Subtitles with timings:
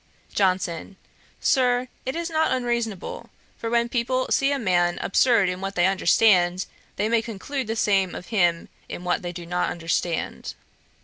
[0.33, 0.97] JOHNSON.
[1.39, 5.85] 'Sir, it is not unreasonable; for when people see a man absurd in what they
[5.85, 10.55] understand, they may conclude the same of him in what they do not understand.